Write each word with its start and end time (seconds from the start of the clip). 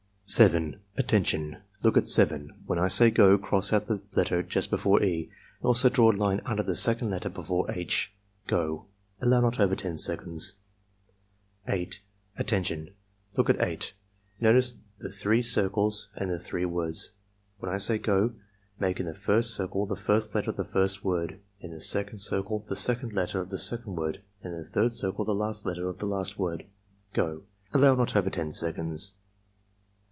7. 0.33 0.79
*' 0.87 0.95
Attention! 0.95 1.57
Look 1.83 1.97
at 1.97 2.07
7. 2.07 2.63
When 2.65 2.79
I 2.79 2.87
say 2.87 3.11
'go' 3.11 3.37
cross 3.37 3.73
oul 3.73 3.81
the 3.81 4.01
letter 4.15 4.41
just 4.41 4.69
before 4.69 5.03
E 5.03 5.29
and 5.59 5.67
also 5.67 5.89
draw 5.89 6.09
a 6.09 6.15
line 6.15 6.39
under 6.45 6.63
the 6.63 6.73
second 6.73 7.09
letter 7.09 7.27
before 7.27 7.69
H.— 7.69 8.13
Go!'' 8.47 8.85
(Allow 9.19 9.41
not 9.41 9.59
over 9.59 9.75
10 9.75 9.97
seconds.) 9.97 10.53
8. 11.67 12.01
"Attention! 12.37 12.91
Look 13.35 13.49
at 13.49 13.61
8. 13.61 13.91
Notice 14.39 14.77
the 14.99 15.09
three 15.09 15.41
circles 15.41 16.07
and 16.15 16.29
the 16.29 16.39
three 16.39 16.63
words. 16.63 17.11
When 17.59 17.69
I 17.69 17.75
say 17.75 17.97
'go' 17.97 18.31
make 18.79 19.01
in 19.01 19.07
the^rs^ 19.07 19.43
circle 19.51 19.85
the^rs^ 19.85 20.33
letter 20.33 20.51
of 20.51 20.55
the 20.55 20.63
first 20.63 21.03
word; 21.03 21.41
in 21.59 21.71
the 21.71 21.81
second 21.81 22.19
circle 22.19 22.63
the 22.69 22.77
second 22.77 23.11
letter 23.11 23.41
of 23.41 23.49
the 23.49 23.57
second 23.59 23.97
word, 23.97 24.21
and 24.41 24.53
in 24.53 24.59
the 24.59 24.63
third 24.65 24.93
circle 24.93 25.25
the 25.25 25.35
last 25.35 25.65
letter 25.65 25.89
of 25.89 25.99
the 25.99 26.07
last 26.07 26.39
word.— 26.39 26.67
Go!" 27.13 27.41
(Allow 27.73 27.95
not 27.95 28.15
over 28.15 28.29
10 28.29 28.53
seconds.) 28.53 29.15